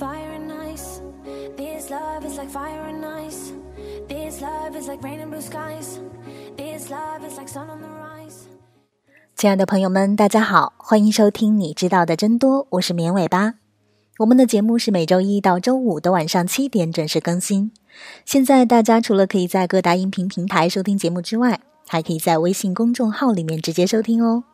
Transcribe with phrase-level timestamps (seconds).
[0.00, 1.02] fire and ice.
[1.58, 3.52] This love is like fire and ice.
[4.08, 6.00] This love is like rain and blue skies.
[6.56, 8.46] This love is like sun on the rise.
[9.36, 13.56] 亲爱的朋友们，大家好，欢迎收听你知道的真多，我是绵尾巴。
[14.20, 17.70] 我们的节目是每周一到周五的晚上七点准时更新。
[18.24, 24.44] 现在大家除了可以在各大音频平台收听节目之外，还可以在微信公众号里面直接收听哦。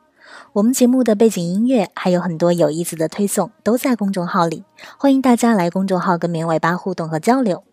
[0.52, 4.64] 我们节目的背景音乐还有很多有意思的推送，都在公众号里，
[4.98, 7.64] 欢迎大家来公众号跟绵尾巴互动和交流。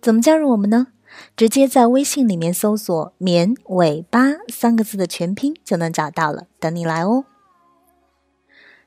[0.00, 0.88] 怎么加入我们呢？
[1.36, 7.24] 直接在微信里面搜索“绵尾巴”三个字的全拼就能找到了，等你来哦。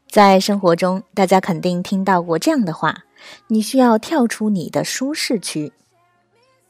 [0.09, 3.04] 在生活中，大家肯定听到过这样的话：
[3.48, 5.71] 你需要跳出你的舒适区。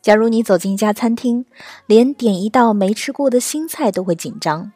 [0.02, 1.46] 假如你走进一家餐厅，
[1.88, 4.72] 连点一道没吃过的新菜都会紧张，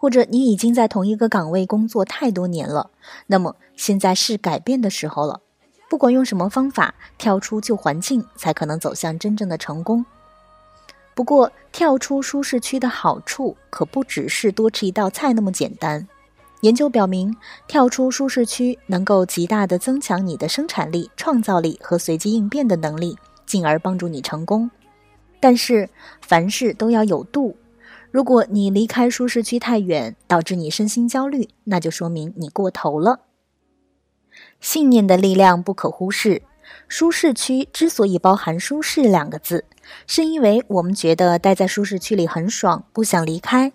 [0.00, 2.90] 或者你已经在同一个岗位工作太多年了，
[3.26, 5.42] 那么现在是改变的时候了。
[5.90, 10.06] 不管用什么方法，跳出旧环境，才可能走向真正的成功。
[11.14, 16.08] 不过，跳出舒适区的好处可不只是多吃一道菜那么简单。
[16.62, 17.36] 研究表明，
[17.68, 24.70] 跳出舒适区能够极大的增强你的生产力、创造力和随机应变的能力，进而帮助你成功。
[25.40, 25.90] 但是，
[26.22, 27.54] 凡事都要有度。
[28.10, 33.20] 如果你离开舒适区太远，导致你身心焦虑，那就说明你过头了。
[34.60, 36.42] 信念的力量不可忽视。
[36.86, 39.64] 舒适区之所以包含“舒适”两个字，
[40.06, 43.72] 是因为我们觉得待在舒适区里很爽，不想离开。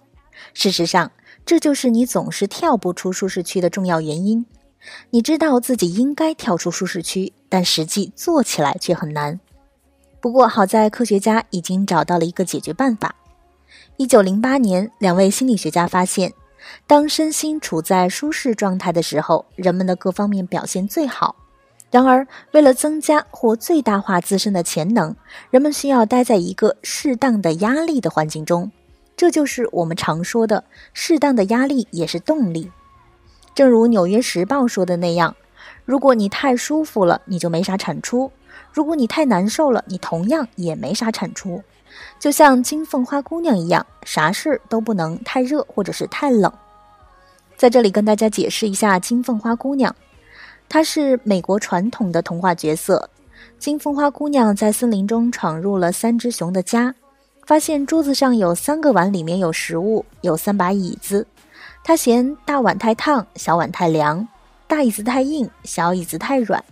[0.53, 1.11] 事实上，
[1.45, 4.45] 这就是你总是跳不出舒适区的重要原因。
[5.09, 9.39] 你知道自己应该跳出舒适区，但实际做起来却很难。
[10.22, 13.16] 不过好在科学家已经找到了一个解决办法。
[13.98, 16.34] 一九零八年，两位心理学家发现，
[16.86, 21.38] 当身心处在舒适状态的时候，人们的各方面表现最好。
[21.92, 25.16] 然而，为了增加或最大化自身的潜能，
[25.50, 28.69] 人们需要待在一个适当的压力的环境中。
[29.16, 32.69] 这就是我们常说的“适当的压力也是动力”。
[33.56, 35.34] 正如《纽约时报》说的那样
[35.86, 38.30] ：“如果你太舒服了，你就没啥产出；
[38.74, 41.64] 如果你太难受了，你同样也没啥产出。”
[42.19, 46.51] 就像金凤花姑娘一样，啥事都不能太热或者是太冷。
[47.56, 49.95] 在这里跟大家解释一下金凤花姑娘。
[50.68, 53.09] 她是美国传统的童话角色。
[53.59, 56.94] 金凤花姑娘在森林中闯入了三只熊的家，
[57.45, 61.25] 发现桌子上有三个碗，里面有食物，有三把椅子。
[61.84, 64.28] 她嫌大碗太烫，小碗太凉；
[64.68, 66.63] 大椅子太硬，小椅子太软。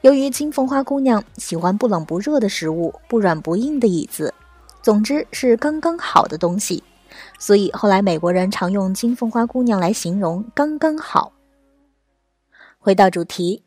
[0.00, 4.32] 由于金凤花姑娘喜欢不冷不热的食物，不软不硬的椅子，
[4.86, 6.80] 总之是刚刚好的东西，
[7.40, 11.32] 所以后来美国人常用金凤花姑娘来形容刚刚好。
[12.78, 13.64] 回到主题，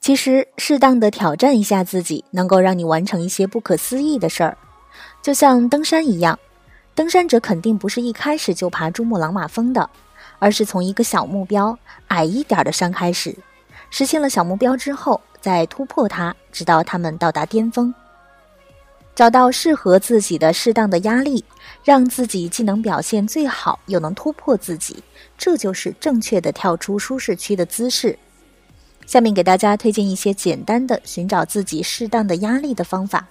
[0.00, 4.56] 其实适当的挑战一下自己，能够让你完成一些不可思议的事儿。
[5.20, 6.38] 就像登山一样，
[6.94, 9.90] 登山者肯定不是一开始就爬珠穆朗玛峰的，
[10.38, 11.78] 而是从一个小目标、
[12.08, 13.36] 矮一点的山开始，
[13.90, 17.94] 实现了小目标之后，再突破它，直到他们到达巅峰。
[19.14, 21.44] 找到适合自己的适当的压力，
[21.84, 25.02] 让自己既能表现最好，又能突破自己，
[25.36, 28.18] 这就是正确的跳出舒适区的姿势。
[29.04, 33.26] 下面给大家推荐一些简单的寻找自己适当的压力的方法。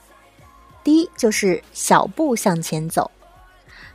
[0.83, 3.09] 第一，就是小步向前走。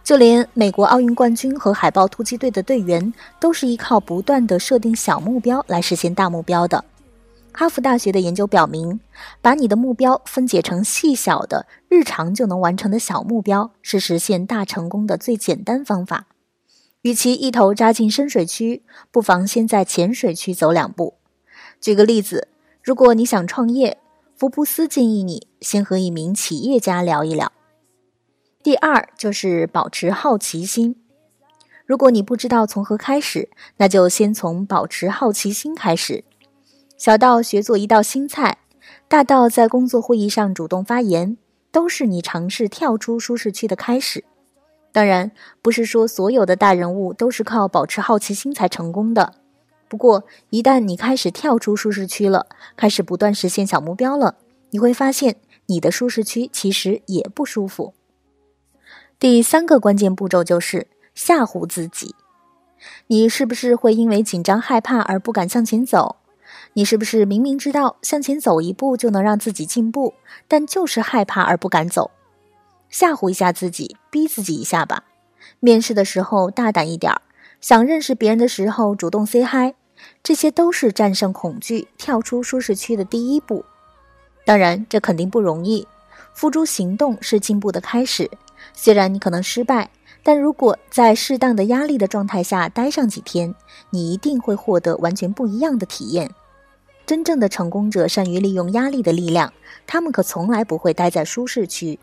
[0.02, 6.84] 就连美国奥运冠军和海豹突击队的队员，都是依靠不断的设定小目标来实现大目标的。
[7.58, 9.00] 哈佛大学的研究表明，
[9.40, 16.26] 把你的目标分解成细小的、日常就能完成的小目标，是实现大成功的最简单方法。
[17.00, 21.14] 与其一头扎进深水区，不妨先在浅水区走两步。
[21.80, 22.48] 举个例子，
[22.82, 23.96] 如果你想创业，
[24.36, 27.50] 福布斯建议你先和一名企业家聊一聊。
[28.62, 30.96] 第二就是保持好奇心。
[31.86, 36.24] 如果你不知道从何开始，那就先从保持好奇心开始。
[36.96, 38.58] 小到学做一道新菜，
[39.06, 41.36] 大到在工作会议上主动发言，
[41.70, 44.24] 都是你尝试跳出舒适区的开始。
[44.92, 49.34] 当然，不是说所有的大人物都是靠保持好奇心才成功的。
[49.88, 52.46] 不过，一旦你开始跳出舒适区了，
[52.76, 54.36] 开始不断实现小目标了，
[54.70, 57.92] 你会发现你的舒适区其实也不舒服。
[59.18, 62.14] 第三个关键步骤就是吓唬自己。
[63.08, 66.16] 你是不是会因为紧张害怕而不敢向前走？
[66.74, 70.14] 你是不是明明知道向前走一步就能让自己进步，
[70.46, 72.10] 但就是害怕而不敢走？
[72.88, 75.04] 吓唬一下自己，逼自己一下吧。
[75.60, 77.22] 面试的时候大胆一点儿。
[77.60, 79.74] 想认识别人的时候，主动 say hi，
[80.22, 83.64] 这些都是战胜恐惧、跳出舒适区的第一步。
[84.44, 85.88] 当然，这肯定不容易。
[86.34, 88.30] 付诸行动是进步的开始。
[88.74, 89.90] 虽然你可能失败，
[90.22, 93.54] 但如果在适当的压力的状态下待上几天，
[93.90, 96.30] 你一定会获得完全不一样的体验。
[97.06, 99.52] 真正的成功者善于利用压力的力量，
[99.86, 101.98] 他们可从来不会待在舒适区。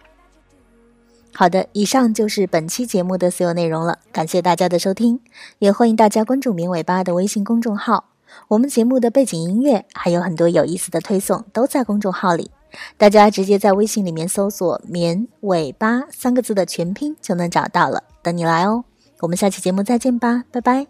[1.35, 5.19] 好的，以上就是本期节目的所有内容了，感谢大家的收听，
[5.59, 8.05] 也欢迎大家关注“明尾巴”的微信公众号。
[8.47, 12.51] 我们节目的背景音乐还有很多有意思的推送都在公众号里，
[12.97, 18.85] 大家直接在微信里面搜索“棉尾巴”三个字的全拼就能找到了，等你来哦。
[19.19, 20.87] 我们下期节目再见吧，拜拜。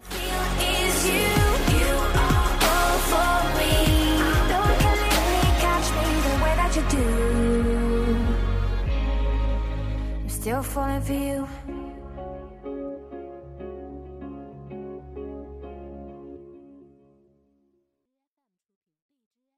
[10.44, 11.48] Still falling for you